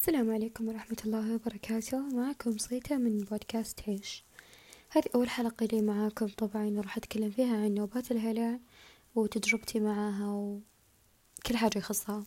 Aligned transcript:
السلام 0.00 0.30
عليكم 0.30 0.68
ورحمة 0.68 0.96
الله 1.04 1.34
وبركاته. 1.34 1.98
معكم 1.98 2.58
صيتا 2.58 2.96
من 2.96 3.18
بودكاست 3.18 3.80
عيش 3.88 4.24
هذه 4.90 5.04
أول 5.14 5.30
حلقة 5.30 5.66
لي 5.66 5.82
معاكم. 5.82 6.26
طبعا 6.26 6.80
راح 6.80 6.96
أتكلم 6.96 7.30
فيها 7.30 7.56
عن 7.56 7.74
نوبات 7.74 8.10
الهلع 8.10 8.58
وتجربتي 9.14 9.80
معاها 9.80 10.26
وكل 10.26 11.56
حاجة 11.56 11.78
يخصها. 11.78 12.24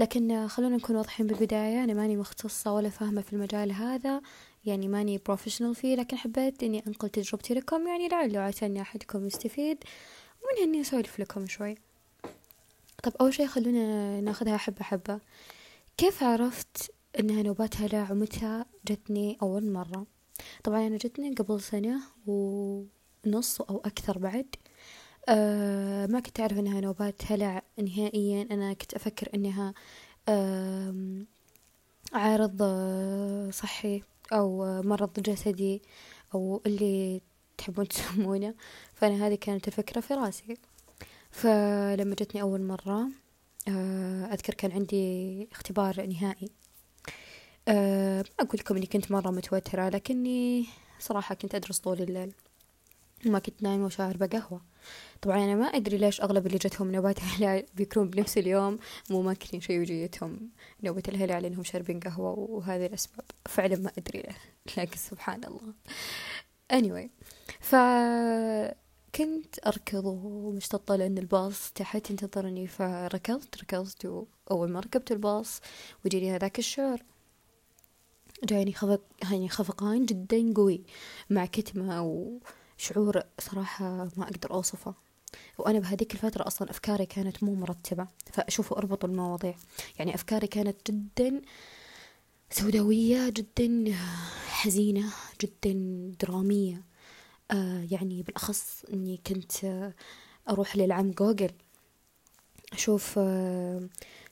لكن 0.00 0.48
خلونا 0.48 0.76
نكون 0.76 0.96
واضحين 0.96 1.26
بالبداية. 1.26 1.84
أنا 1.84 1.94
ماني 1.94 2.16
مختصة 2.16 2.72
ولا 2.72 2.88
فاهمة 2.88 3.20
في 3.22 3.32
المجال 3.32 3.72
هذا. 3.72 4.20
يعني 4.64 4.88
ماني 4.88 5.18
بروفيشنال 5.26 5.74
فيه. 5.74 5.94
لكن 5.94 6.16
حبيت 6.16 6.62
إني 6.62 6.86
أنقل 6.86 7.08
تجربتي 7.08 7.54
لكم. 7.54 7.88
يعني 7.88 8.08
لعل 8.08 8.54
إن 8.62 8.76
أحدكم 8.76 9.26
يستفيد. 9.26 9.84
ومنها 10.42 10.64
إني 10.64 10.80
أسولف 10.80 11.20
لكم 11.20 11.46
شوي. 11.46 11.74
طب 13.02 13.12
أول 13.20 13.34
شي 13.34 13.46
خلونا 13.46 14.20
ناخذها 14.20 14.56
حبة 14.56 14.82
حبة. 14.82 15.20
كيف 15.96 16.22
عرفت 16.22 16.92
إنها 17.18 17.42
نوبات 17.42 17.76
هلع 17.76 18.12
ومتى 18.12 18.64
جتني 18.86 19.38
أول 19.42 19.72
مرة. 19.72 20.06
طبعا 20.64 20.86
أنا 20.86 20.96
جتني 20.96 21.34
قبل 21.34 21.60
سنة 21.60 22.00
ونص 22.26 23.60
أو 23.60 23.78
أكثر 23.84 24.18
بعد. 24.18 24.46
أه 25.28 26.06
ما 26.06 26.20
كنت 26.20 26.40
أعرف 26.40 26.58
إنها 26.58 26.80
نوبات 26.80 27.22
هلع 27.32 27.62
نهائيا. 27.78 28.48
أنا 28.50 28.72
كنت 28.72 28.94
أفكر 28.94 29.28
إنها 29.34 29.74
أه 30.28 30.94
عارض 32.12 32.62
صحي 33.52 34.02
أو 34.32 34.82
مرض 34.82 35.20
جسدي 35.20 35.82
أو 36.34 36.62
اللي 36.66 37.20
تحبون 37.58 37.88
تسمونه. 37.94 38.54
فأنا 38.94 39.26
هذه 39.26 39.34
كانت 39.34 39.68
الفكرة 39.68 40.00
في 40.00 40.14
راسي. 40.14 40.56
فلما 41.30 42.14
جتني 42.14 42.42
أول 42.42 42.62
مرة 42.62 43.08
آه، 43.68 44.24
أذكر 44.34 44.54
كان 44.54 44.72
عندي 44.72 45.48
اختبار 45.52 46.06
نهائي. 46.06 46.50
أه 47.68 48.24
ما 48.38 48.44
أقول 48.44 48.60
لكم 48.60 48.76
إني 48.76 48.86
كنت 48.86 49.10
مرة 49.12 49.30
متوترة 49.30 49.88
لكني 49.88 50.66
صراحة 50.98 51.34
كنت 51.34 51.54
أدرس 51.54 51.78
طول 51.78 52.02
الليل. 52.02 52.32
وما 53.26 53.38
كنت 53.38 53.62
نايمة 53.62 53.86
وشاربة 53.86 54.26
قهوة 54.26 54.60
طبعا 55.22 55.44
أنا 55.44 55.54
ما 55.54 55.66
أدري 55.66 55.96
ليش 55.96 56.20
أغلب 56.20 56.46
اللي 56.46 56.58
جتهم 56.58 56.92
نوبات 56.92 57.18
الهلال 57.18 57.66
بيكونون 57.76 58.10
بنفس 58.10 58.38
اليوم 58.38 58.78
مو 59.10 59.22
ماكلين 59.22 59.60
شيء 59.60 59.80
وجيتهم 59.80 60.50
نوبة 60.82 61.02
الهلال 61.08 61.42
لأنهم 61.42 61.64
شاربين 61.64 62.00
قهوة 62.00 62.38
وهذه 62.38 62.86
الأسباب. 62.86 63.24
فعلا 63.46 63.76
ما 63.76 63.90
أدري 63.98 64.22
لكن 64.76 64.96
سبحان 64.96 65.44
الله. 65.44 65.72
Anyway 66.72 67.08
ف 67.60 67.74
كنت 69.14 69.66
أركض 69.66 70.04
ومشتطة 70.04 70.96
لأن 70.96 71.18
الباص 71.18 71.72
تحت 71.72 72.10
ينتظرني 72.10 72.66
فركضت 72.66 73.58
ركضت 73.62 74.06
وأول 74.50 74.70
ما 74.70 74.80
ركبت 74.80 75.12
الباص 75.12 75.60
وجيني 76.04 76.36
هذاك 76.36 76.58
الشعور 76.58 76.98
جاني 78.44 78.72
خفق 78.72 79.00
يعني 79.30 79.48
خفقان 79.48 80.06
جدا 80.06 80.52
قوي 80.56 80.84
مع 81.30 81.46
كتمة 81.46 82.02
وشعور 82.02 83.22
صراحة 83.38 84.08
ما 84.16 84.24
أقدر 84.24 84.50
أوصفه. 84.50 84.94
وأنا 85.58 85.78
بهذيك 85.78 86.14
الفترة 86.14 86.46
أصلا 86.46 86.70
أفكاري 86.70 87.06
كانت 87.06 87.42
مو 87.42 87.54
مرتبة 87.54 88.06
فأشوف 88.32 88.72
أربط 88.72 89.04
المواضيع. 89.04 89.54
يعني 89.98 90.14
أفكاري 90.14 90.46
كانت 90.46 90.90
جدا 90.90 91.42
سوداوية 92.50 93.28
جدا 93.28 93.94
حزينة 94.48 95.12
جدا 95.42 95.72
درامية. 96.20 96.82
آه 97.50 97.86
يعني 97.90 98.22
بالأخص 98.22 98.84
أني 98.92 99.20
كنت 99.26 99.64
آه 99.64 99.94
أروح 100.48 100.76
للعم 100.76 101.10
جوجل 101.10 101.50
أشوف 102.72 103.14
آه 103.18 103.88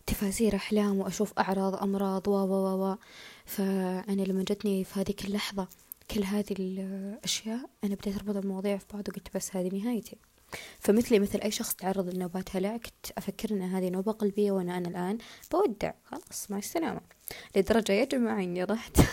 تفاسير 0.06 0.55
أحلام 0.56 0.98
وأشوف 0.98 1.33
أعراض 1.38 1.74
أمراض 1.74 2.28
و 2.28 2.33
و 2.33 2.84
و 2.84 2.97
فأنا 3.44 4.22
لما 4.22 4.42
جتني 4.42 4.84
في 4.84 5.00
هذيك 5.00 5.24
اللحظة 5.24 5.69
كل 6.11 6.24
هذه 6.24 6.55
الأشياء 6.58 7.70
أنا 7.84 7.94
بديت 7.94 8.16
أربط 8.16 8.36
المواضيع 8.36 8.77
في 8.77 8.84
بعض 8.92 9.08
وقلت 9.08 9.36
بس 9.36 9.56
هذه 9.56 9.77
نهايتي. 9.77 10.17
فمثلي 10.80 11.18
مثل 11.18 11.40
أي 11.40 11.51
شخص 11.51 11.74
تعرض 11.74 12.14
لنوبات 12.14 12.56
هلع 12.56 12.77
كنت 12.77 13.18
أفكر 13.18 13.51
أن 13.51 13.62
هذه 13.62 13.90
نوبة 13.90 14.12
قلبية 14.12 14.52
وأنا 14.52 14.78
أنا 14.78 14.89
الآن 14.89 15.18
بودع. 15.52 15.92
خلاص 16.05 16.51
مع 16.51 16.58
السلامة. 16.58 17.01
لدرجة 17.57 17.92
يا 17.92 18.05
جماعة 18.05 18.42
إني 18.42 18.64
رحت 18.64 18.96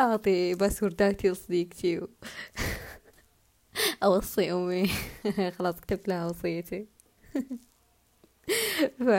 أعطي 0.00 0.54
باسورداتي 0.54 1.30
لصديقتي 1.30 1.98
و... 1.98 2.08
أوصي 4.02 4.52
أمي. 4.52 4.88
خلاص 5.58 5.80
كتبت 5.80 6.08
لها 6.08 6.26
وصيتي. 6.26 6.86
ف 8.98 9.10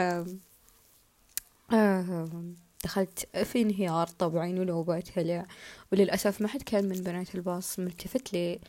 دخلت 2.84 3.38
في 3.44 3.62
انهيار 3.62 4.08
طبعا 4.08 4.48
ونوبات 4.48 5.18
هلع 5.18 5.46
وللأسف 5.92 6.42
ما 6.42 6.48
حد 6.48 6.62
كان 6.62 6.86
من 6.90 6.96
بنات 7.04 7.36
الباص 7.36 7.80
ملتفت 7.80 8.34
لي 8.34 8.60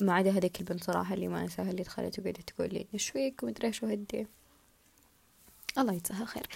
ما 0.00 0.14
عدا 0.14 0.30
هذيك 0.30 0.60
البنت 0.60 0.84
صراحة 0.84 1.14
اللي 1.14 1.28
ما 1.28 1.40
أنساها 1.42 1.70
اللي 1.70 1.82
دخلت 1.82 2.18
وقعدت 2.18 2.50
تقول 2.50 2.74
لي 2.74 2.86
إيش 2.94 3.08
فيك؟ 3.08 3.42
ومدري 3.42 3.66
إيش 3.66 3.82
وهدي. 3.82 4.26
الله 5.78 5.92
يجزاها 5.92 6.24
خير. 6.24 6.46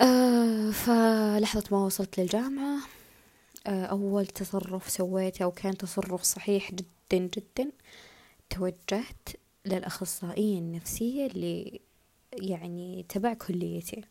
آه 0.00 0.70
فلحظة 0.70 1.64
ما 1.70 1.84
وصلت 1.84 2.20
للجامعة 2.20 2.78
آه 3.66 3.84
أول 3.84 4.26
تصرف 4.26 4.90
سويته 4.90 5.46
وكان 5.46 5.76
تصرف 5.76 6.22
صحيح 6.22 6.70
جدا 6.72 7.28
جدا 7.36 7.70
توجهت 8.50 9.28
للأخصائية 9.66 10.58
النفسية 10.58 11.26
اللي 11.26 11.80
يعني 12.32 13.06
تبع 13.08 13.34
كليتي. 13.34 14.04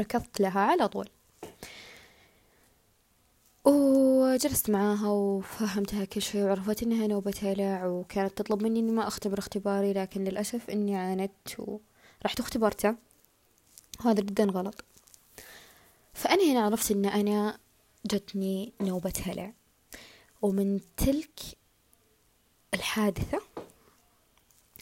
ركضت 0.00 0.40
لها 0.40 0.60
على 0.60 0.88
طول. 0.88 1.08
وجلست 3.64 4.70
معاها 4.70 5.08
وفهمتها 5.08 6.04
كل 6.04 6.22
شيء 6.22 6.42
وعرفت 6.44 6.82
إنها 6.82 7.06
نوبة 7.06 7.34
هلع 7.42 7.86
وكانت 7.86 8.38
تطلب 8.38 8.62
مني 8.62 8.80
إني 8.80 8.92
ما 8.92 9.08
أختبر 9.08 9.38
اختباري 9.38 9.92
لكن 9.92 10.24
للأسف 10.24 10.70
إني 10.70 10.96
عاندت 10.96 11.58
ورحت 11.58 12.40
اختبرته 12.40 12.94
وهذا 14.00 14.20
جدا 14.20 14.44
غلط. 14.44 14.84
فأنا 16.14 16.52
هنا 16.52 16.60
عرفت 16.60 16.90
إن 16.90 17.04
أنا 17.04 17.58
جتني 18.06 18.72
نوبة 18.80 19.12
هلع 19.22 19.52
ومن 20.42 20.80
تلك 20.96 21.40
الحادثة 22.74 23.40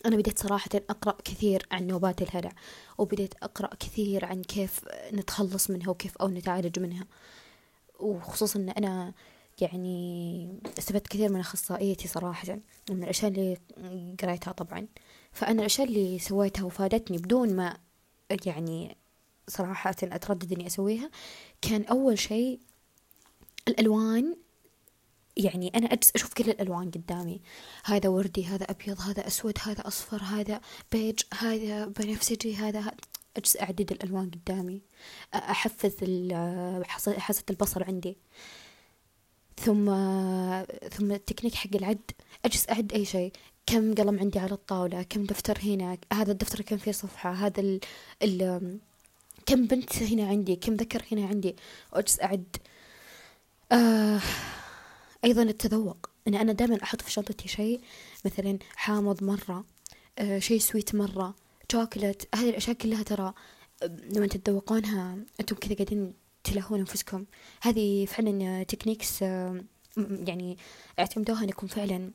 أنا 0.07 0.17
بديت 0.17 0.39
صراحة 0.39 0.71
أقرأ 0.75 1.17
كثير 1.25 1.67
عن 1.71 1.87
نوبات 1.87 2.23
الهلع 2.23 2.53
وبديت 2.99 3.35
أقرأ 3.43 3.75
كثير 3.81 4.25
عن 4.25 4.43
كيف 4.43 4.81
نتخلص 5.13 5.71
منها 5.71 5.91
وكيف 5.91 6.17
أو 6.17 6.29
نتعالج 6.29 6.79
منها. 6.79 7.07
وخصوصا 8.01 8.59
أن 8.59 8.69
أنا 8.69 9.13
يعني 9.61 10.49
استفدت 10.79 11.09
كثير 11.09 11.33
من 11.33 11.41
أخصائيتي 11.41 12.09
صراحة 12.09 12.59
من 12.91 13.03
الأشياء 13.03 13.31
اللي 13.31 13.57
قريتها 14.23 14.53
طبعا. 14.53 14.87
فأنا 15.33 15.61
الأشياء 15.61 15.89
اللي 15.89 16.19
سويتها 16.19 16.65
وفادتني 16.65 17.19
بدون 17.19 17.57
ما 17.57 17.77
يعني 18.47 18.97
صراحة 19.49 19.95
أتردد 20.03 20.53
إني 20.53 20.67
أسويها 20.67 21.11
كان 21.63 21.85
أول 21.85 22.19
شيء 22.19 22.61
الألوان 23.69 24.37
يعني 25.37 25.73
أنا 25.75 25.87
أجلس 25.87 26.13
أشوف 26.15 26.35
كل 26.35 26.51
الألوان 26.51 26.91
قدامي. 26.91 27.41
هذا 27.85 28.09
وردي 28.09 28.47
هذا 28.47 28.65
أبيض 28.65 29.01
هذا 29.01 29.27
أسود 29.27 29.59
هذا 29.63 29.87
أصفر 29.87 30.23
هذا 30.23 30.61
بيج 30.93 31.21
هذا 31.39 31.87
بنفسجي 31.87 32.57
هذا 32.57 32.93
أجلس 33.37 33.57
أعدد 33.57 33.93
الألوان 33.93 34.31
قدامي. 34.31 34.83
أحفز 35.35 35.95
حاسة 37.19 37.43
البصر 37.51 37.85
عندي. 37.85 38.17
ثم 39.57 39.85
ثم 40.91 41.13
التكنيك 41.13 41.55
حق 41.55 41.75
العد. 41.75 42.11
أجلس 42.45 42.71
أعد 42.71 42.93
أي 42.93 43.05
شيء. 43.05 43.33
كم 43.67 43.95
قلم 43.95 44.19
عندي 44.19 44.39
على 44.39 44.53
الطاولة؟ 44.53 45.03
كم 45.03 45.25
دفتر 45.25 45.59
هنا؟ 45.63 45.99
هذا 46.13 46.33
الدفتر 46.33 46.61
كم 46.61 46.77
فيه 46.77 46.93
صفحة؟ 46.93 47.33
هذا 47.33 47.61
ال 47.61 47.81
ال 48.23 48.79
كم 49.47 49.67
بنت 49.67 50.03
هنا 50.03 50.29
عندي؟ 50.29 50.57
كم 50.57 50.75
ذكر 50.75 51.03
هنا 51.13 51.27
عندي؟ 51.27 51.57
وأجلس 51.93 52.21
أعد. 52.21 52.57
آه 53.73 54.21
أيضا 55.25 55.43
التذوق. 55.43 56.11
أن 56.29 56.35
أنا 56.35 56.53
دائما 56.53 56.83
أحط 56.83 57.03
في 57.03 57.13
شنطتي 57.13 57.49
شيء 57.49 57.81
مثلا 58.25 58.59
حامض 58.77 59.25
مرة 59.25 59.65
آه 60.19 60.39
شيء 60.39 60.59
سويت 60.59 60.95
مرة 60.95 61.35
شوكولات 61.73 62.23
هذه 62.35 62.51
الأشياء 62.51 62.77
كلها 62.77 63.03
ترى 63.03 63.35
لما 63.83 64.27
تتذوقونها 64.27 65.17
أنتم 65.41 65.57
كذا 65.57 65.75
قاعدين 65.75 66.13
تلهون 66.45 66.79
أنفسكم. 66.81 67.25
هذه 67.63 68.07
فعلا 68.07 68.63
techniques 68.63 69.23
آه 69.23 69.65
يعني 69.99 70.59
اعتمدوها 70.99 71.45
أنكم 71.45 71.67
فعلا 71.67 72.11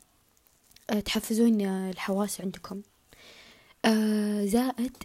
آه 0.89 0.99
تحفزون 0.99 1.61
الحواس 1.61 2.41
عندكم. 2.41 2.81
آه 3.85 4.45
زائد 4.45 4.97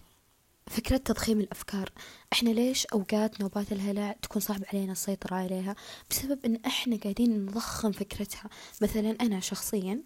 فكرة 0.66 0.96
تضخيم 0.96 1.40
الأفكار. 1.40 1.92
إحنا 2.32 2.50
ليش 2.50 2.86
أوقات 2.86 3.40
نوبات 3.40 3.72
الهلع 3.72 4.12
تكون 4.22 4.42
صعب 4.42 4.62
علينا 4.72 4.92
السيطرة 4.92 5.34
عليها؟ 5.34 5.76
بسبب 6.10 6.44
إن 6.44 6.60
إحنا 6.66 6.96
قاعدين 6.96 7.46
نضخم 7.46 7.92
فكرتها. 7.92 8.50
مثلا 8.82 9.16
أنا 9.20 9.40
شخصيا 9.40 10.02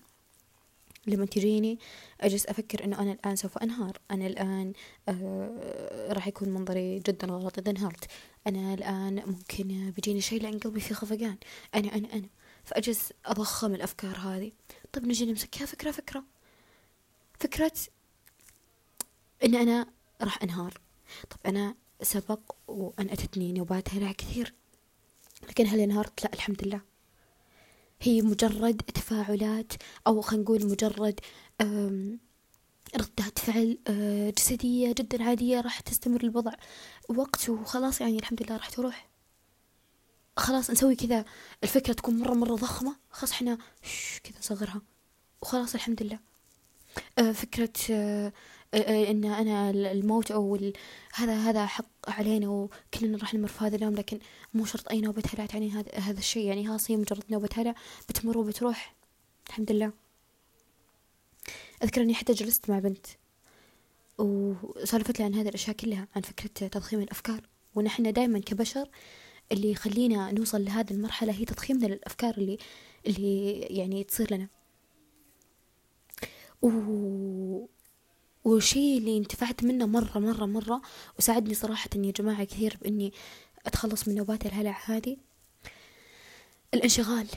لما 1.06 1.26
تجيني 1.26 1.78
أجلس 2.20 2.46
أفكر 2.46 2.84
إنه 2.84 3.02
أنا 3.02 3.12
الآن 3.12 3.37
سوف 3.37 3.58
أنهار. 3.58 3.99
أنا 4.10 4.26
الآن 4.26 4.72
آه 5.08 6.12
راح 6.12 6.26
يكون 6.28 6.49
منظري 6.49 6.99
جدا 6.99 7.26
غلط 7.26 7.58
إذا 7.58 7.70
انهارت 7.70 8.04
أنا 8.46 8.75
الآن 8.75 9.22
ممكن 9.26 9.90
بيجيني 9.90 10.20
شيء 10.20 10.43
لأن 10.43 10.58
قلبي 10.58 10.81
فيه 10.81 10.94
خفقان. 10.94 11.37
أنا 11.75 11.94
أنا 11.94 12.12
أنا. 12.12 12.28
فأجلس 12.64 13.12
أضخم 13.26 13.75
الأفكار 13.75 14.16
هذه. 14.16 14.52
طيب 14.93 15.06
نجي 15.06 15.26
نمسكها 15.26 15.66
فكرة 15.66 15.90
فكرة. 15.90 16.25
فكرة 17.40 17.72
إن 19.44 19.54
أنا 19.54 19.98
راح 20.23 20.43
أنهار. 20.43 20.81
طب 21.31 21.37
أنا 21.47 21.75
سبق 22.03 22.41
وأن 22.69 23.11
أتتني 23.11 23.53
نوبات 23.53 23.94
هلع 23.94 24.12
كثير 24.12 24.55
لكن 25.49 25.67
هل 25.67 25.81
انهارت؟ 25.81 26.25
لا 26.25 26.32
الحمد 26.35 26.65
لله. 26.65 26.81
هي 28.00 28.23
مجرد 28.23 28.76
تفاعلات 28.76 29.73
أو 30.06 30.20
خلينا 30.20 30.44
نقول 30.44 30.67
مجرد 30.67 31.20
ردات 32.97 33.38
فعل 33.38 33.79
آه، 33.88 34.31
جسدية 34.31 34.93
جدا 34.93 35.23
عادية 35.25 35.61
راح 35.61 35.81
تستمر 35.81 36.21
الوضع. 36.25 36.53
وقت 37.09 37.49
وخلاص 37.49 38.00
يعني 38.00 38.19
الحمد 38.19 38.43
لله 38.43 38.56
راح 38.56 38.71
تروح. 38.71 39.09
خلاص 40.37 40.71
نسوي 40.71 40.97
كذا. 40.97 41.25
الفكرة 41.62 41.93
تكون 41.93 42.19
مرة 42.19 42.35
مرة 42.35 42.55
ضخمة. 42.55 42.97
خلاص 43.11 43.32
إحنا 43.32 43.59
كذا 44.25 44.38
نصغرها 44.38 44.82
وخلاص 45.43 45.75
الحمد 45.75 46.03
لله. 46.03 46.19
آه، 47.19 47.32
فكرة 47.32 47.73
آه، 47.91 48.32
إن 48.75 49.25
أنا 49.25 49.70
الموت 49.70 50.31
أو 50.31 50.59
هذا 51.15 51.35
هذا 51.37 51.67
حق 51.67 51.87
علينا 52.09 52.49
وكلنا 52.49 53.19
راح 53.19 53.35
نمر 53.35 53.49
في 53.49 53.65
هذا 53.65 53.76
اليوم 53.76 53.94
لكن 53.94 54.19
مو 54.55 54.65
شرط 54.65 54.88
أي 54.88 55.00
نوبة 55.00 55.23
هلع 55.35 55.47
تعني 55.47 55.70
هذا 55.70 55.94
هذا 55.94 56.19
الشيء. 56.19 56.47
يعني 56.47 56.69
ها 56.69 56.79
هي 56.88 56.97
مجرد 56.97 57.25
نوبة 57.31 57.49
هلع 57.55 57.75
بتمر 58.09 58.38
وبتروح. 58.38 58.94
الحمد 59.49 59.73
لله. 59.73 59.93
اذكر 61.82 62.03
اني 62.03 62.15
حتى 62.15 62.32
جلست 62.32 62.70
مع 62.70 62.79
بنت 62.79 63.06
وسولفت 64.19 65.19
لي 65.19 65.25
عن 65.25 65.35
هذه 65.35 65.49
الأشياء 65.49 65.76
كلها 65.76 66.09
عن 66.17 66.23
فكرة 66.23 66.69
تضخيم 66.69 67.00
الأفكار. 67.00 67.41
ونحن 67.75 68.12
دائما 68.12 68.38
كبشر 68.38 68.88
اللي 69.53 69.71
يخلينا 69.71 70.32
نوصل 70.32 70.64
لهذه 70.64 70.91
المرحلة 70.91 71.32
هي 71.32 71.44
تضخيمنا 71.44 71.87
للأفكار 71.87 72.35
اللي 72.38 72.59
اللي 73.06 73.61
يعني 73.61 74.05
تصير 74.05 74.35
لنا. 74.35 74.49
والشيء 78.49 78.99
اللي 78.99 79.19
انتفعت 79.19 79.65
منه 79.65 79.87
مرة 79.87 80.19
مرة 80.19 80.47
مرة 80.47 80.83
وساعدني 81.19 81.55
صراحة 81.55 81.91
يا 81.97 82.11
جماعة 82.11 82.45
كثير 82.45 82.79
بإني 82.83 83.12
أتخلص 83.67 84.09
من 84.09 84.15
نوبات 84.15 84.47
الهلع 84.47 84.79
هذه. 84.85 85.17
الانشغال 86.75 87.29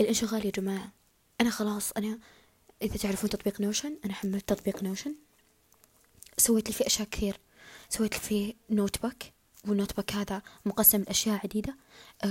الانشغال 0.00 0.46
يا 0.46 0.50
جماعة. 0.50 0.92
أنا 1.40 1.50
خلاص 1.50 1.92
أنا 1.92 2.18
إذا 2.82 2.96
تعرفون 2.96 3.30
تطبيق 3.30 3.60
Notion 3.60 3.96
أنا 4.04 4.12
حملت 4.12 4.48
تطبيق 4.48 4.82
Notion. 4.82 5.14
سويت 6.38 6.68
لي 6.68 6.74
فيه 6.74 6.86
أشياء 6.86 7.08
كثير. 7.08 7.40
سويت 7.88 8.14
لي 8.14 8.20
فيه 8.20 8.54
notebook 8.70 9.22
وال 9.68 9.96
notebook 9.96 10.12
هذا 10.12 10.42
مقسم 10.64 11.02
لأشياء 11.02 11.40
عديدة. 11.44 11.76
uh, 12.24 12.26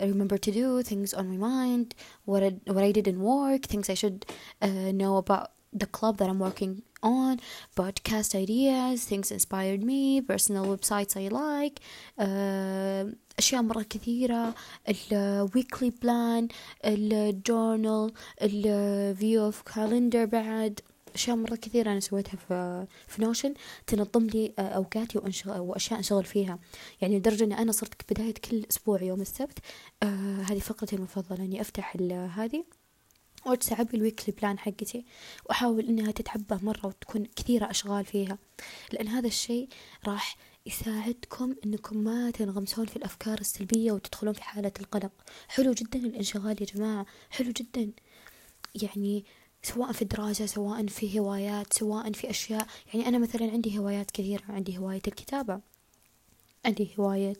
remember 0.00 0.38
to 0.38 0.50
do 0.52 0.82
things 0.82 1.14
on 1.14 1.28
my 1.28 1.36
mind. 1.36 1.94
What 2.24 2.42
I, 2.42 2.50
what 2.74 2.84
I 2.84 2.92
didn't 2.92 3.20
work. 3.20 3.62
Things 3.62 3.90
I 3.90 3.94
should 3.94 4.26
uh, 4.60 4.92
know 4.92 5.16
about 5.16 5.50
the 5.72 5.86
club 5.86 6.18
that 6.18 6.28
I'm 6.28 6.38
working 6.38 6.82
on 7.02 7.36
podcast 7.80 8.34
ideas 8.34 8.96
things 9.10 9.30
inspired 9.30 9.82
me 9.90 10.20
personal 10.20 10.64
websites 10.74 11.16
I 11.16 11.28
like 11.28 11.76
uh, 12.18 13.14
أشياء 13.38 13.62
مرة 13.62 13.82
كثيرة 13.82 14.54
ال 14.88 15.48
weekly 15.56 15.90
plan 15.90 16.54
ال 16.84 17.42
journal 17.48 18.14
ال 18.42 19.16
view 19.16 19.52
of 19.52 19.72
calendar 19.72 20.24
بعد 20.24 20.80
أشياء 21.14 21.36
مرة 21.36 21.56
كثيرة 21.56 21.92
أنا 21.92 22.00
سويتها 22.00 22.36
في 22.36 22.86
في 23.08 23.22
نوشن 23.22 23.54
تنظم 23.86 24.26
لي 24.26 24.52
أوقاتي 24.58 25.18
وأنشغل 25.18 25.60
وأشياء 25.60 25.98
أنشغل 25.98 26.24
فيها. 26.24 26.58
يعني 27.00 27.18
لدرجة 27.18 27.44
إني 27.44 27.58
أنا 27.58 27.72
صرت 27.72 28.12
بداية 28.12 28.34
كل 28.34 28.64
أسبوع 28.70 29.02
يوم 29.02 29.20
السبت 29.20 29.58
آه 30.02 30.42
هذه 30.42 30.58
فقرتي 30.58 30.96
المفضلة 30.96 31.44
إني 31.44 31.60
أفتح 31.60 31.96
هذه. 32.36 32.64
أعبي 33.46 33.96
ال 33.96 34.01
weekly 34.01 34.34
plan 34.42 34.58
حقتي. 34.58 35.04
وأحاول 35.46 35.86
إنها 35.88 36.10
تتعبى 36.10 36.64
مرة 36.64 36.86
وتكون 36.86 37.26
كثيرة 37.36 37.70
أشغال 37.70 38.04
فيها. 38.04 38.38
لأن 38.92 39.08
هذا 39.08 39.26
الشيء 39.26 39.68
راح 40.06 40.36
يساعدكم 40.66 41.54
إنكم 41.66 41.96
ما 41.96 42.30
تنغمسون 42.30 42.86
في 42.86 42.96
الأفكار 42.96 43.40
السلبية 43.40 43.92
وتدخلون 43.92 44.32
في 44.32 44.42
حالة 44.42 44.72
القلق. 44.80 45.12
حلو 45.48 45.72
جدا 45.72 45.98
الانشغال 45.98 46.56
يا 46.60 46.66
جماعة. 46.66 47.06
حلو 47.30 47.50
جدا. 47.50 47.90
يعني 48.82 49.24
سواء 49.62 49.92
في 49.92 50.02
الدراسة 50.02 50.46
سواء 50.46 50.86
في 50.86 51.20
هوايات 51.20 51.72
سواء 51.72 52.12
في 52.12 52.30
أشياء. 52.30 52.66
يعني 52.94 53.08
أنا 53.08 53.18
مثلا 53.18 53.50
عندي 53.50 53.78
هوايات 53.78 54.10
كثيرة. 54.10 54.44
عندي 54.48 54.78
هواية 54.78 55.02
الكتابة. 55.06 55.60
عندي 56.64 56.88
هواية 56.98 57.38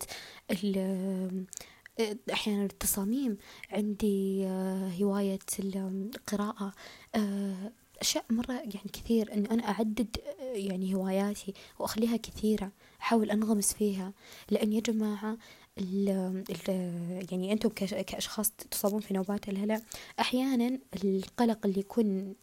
أحيانا 2.33 2.65
التصاميم 2.65 3.39
عندي 3.71 4.47
آه، 4.47 4.91
هواية 5.01 5.39
القراءة 5.59 6.73
آه، 7.15 7.73
أشياء 8.01 8.25
مرة 8.31 8.53
يعني 8.53 8.91
كثير 8.93 9.33
إن 9.35 9.47
أنا 9.47 9.69
أعدد 9.69 10.17
آه، 10.41 10.43
يعني 10.43 10.95
هواياتي 10.95 11.55
وأخليها 11.79 12.17
كثيرة 12.17 12.73
أحاول 13.01 13.31
أنغمس 13.31 13.73
فيها. 13.73 14.13
لأن 14.51 14.73
يا 14.73 14.81
جماعة 14.81 15.37
ال 15.79 16.09
ال 16.51 17.27
يعني 17.33 17.53
أنتم 17.53 17.69
كأشخاص 17.69 18.51
تصابون 18.51 19.01
في 19.01 19.15
نوبات 19.15 19.49
الهلع 19.49 19.81
أحيانا 20.21 20.79
القلق 21.05 21.67
اللي 21.67 21.81
يكون 21.81 22.35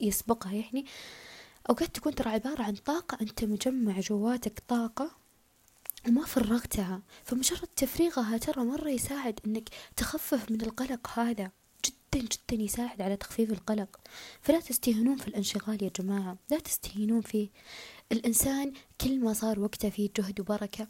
يسبقها 0.00 0.52
يعني 0.52 0.84
أوقات 1.70 1.96
تكون 1.96 2.14
ترى 2.14 2.30
عبارة 2.30 2.62
عن 2.62 2.74
طاقة 2.74 3.18
أنت 3.20 3.44
مجمع 3.44 4.00
جواتك 4.00 4.62
طاقة 4.68 5.25
وما 6.08 6.24
فرغتها. 6.24 7.02
فمجرد 7.24 7.68
تفريغها 7.76 8.36
ترى 8.36 8.64
مرة 8.64 8.88
يساعد 8.88 9.40
إنك 9.46 9.68
تخفف 9.96 10.50
من 10.50 10.60
القلق 10.60 11.18
هذا. 11.18 11.50
جدا 11.84 12.26
جدا 12.26 12.62
يساعد 12.62 13.02
على 13.02 13.16
تخفيف 13.16 13.52
القلق. 13.52 14.00
فلا 14.42 14.60
تستهينون 14.60 15.16
في 15.16 15.28
الانشغال 15.28 15.82
يا 15.84 15.90
جماعة. 16.00 16.38
لا 16.50 16.58
تستهينون 16.58 17.20
فيه 17.20 17.48
الإنسان 18.12 18.72
كل 19.00 19.20
ما 19.20 19.32
صار 19.32 19.60
وقته 19.60 19.90
فيه 19.90 20.10
جهد 20.16 20.40
وبركة. 20.40 20.88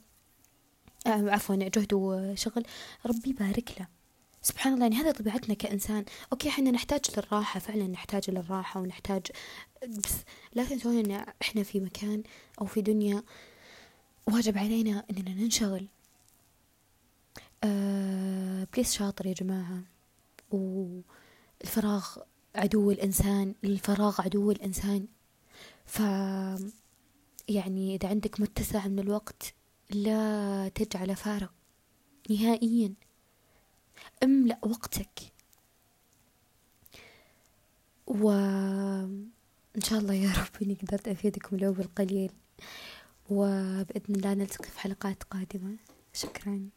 آه 1.06 1.30
عفوا 1.30 1.56
جهد 1.56 1.94
وشغل. 1.94 2.66
ربي 3.06 3.30
يبارك 3.30 3.80
له. 3.80 3.86
سبحان 4.42 4.74
الله 4.74 4.84
يعني 4.84 4.96
هذا 4.96 5.10
طبيعتنا 5.10 5.54
كإنسان. 5.54 6.04
أوكي 6.32 6.48
إحنا 6.48 6.70
نحتاج 6.70 7.00
للراحة. 7.16 7.60
فعلا 7.60 7.86
نحتاج 7.86 8.30
للراحة 8.30 8.80
ونحتاج 8.80 9.26
بس 9.88 10.12
لا 10.54 10.64
تنسون 10.64 10.98
إن 10.98 11.26
إحنا 11.42 11.62
في 11.62 11.80
مكان 11.80 12.22
أو 12.60 12.66
في 12.66 12.80
دنيا 12.80 13.22
واجب 14.26 14.58
علينا 14.58 15.04
إننا 15.10 15.34
ننشغل. 15.34 15.86
آه 17.64 18.66
بليس 18.74 18.92
شاطر 18.92 19.26
يا 19.26 19.32
جماعة. 19.32 19.82
والفراغ 20.50 22.16
عدو 22.54 22.90
الإنسان 22.90 23.54
الفراغ 23.64 24.20
عدو 24.20 24.50
الإنسان. 24.50 25.06
ف 25.86 26.00
يعني 27.48 27.94
إذا 27.94 28.08
عندك 28.08 28.40
متسع 28.40 28.86
من 28.86 28.98
الوقت 28.98 29.54
لا 29.90 30.68
تجعل 30.68 31.16
فارغ 31.16 31.48
نهائيا. 32.30 32.94
املأ 34.22 34.58
وقتك. 34.62 35.20
وإن 38.06 39.30
شاء 39.84 39.98
الله 39.98 40.14
يا 40.14 40.32
رب 40.32 40.62
إني 40.62 40.74
قدرت 40.74 41.08
أفيدكم 41.08 41.56
لو 41.56 41.72
بالقليل 41.72 42.30
وبإذن 43.30 44.14
الله 44.14 44.34
نلتقي 44.34 44.70
في 44.70 44.80
حلقات 44.80 45.22
قادمة. 45.22 45.76
شكرا. 46.12 46.68